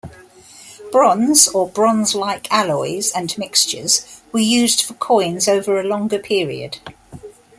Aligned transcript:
Bronze, 0.91 1.47
or 1.49 1.69
bronze-like 1.69 2.51
alloys 2.51 3.11
and 3.11 3.37
mixtures, 3.37 4.21
were 4.33 4.39
used 4.39 4.81
for 4.83 4.95
coins 4.95 5.47
over 5.47 5.79
a 5.79 5.83
longer 5.83 6.17
period. 6.17 6.79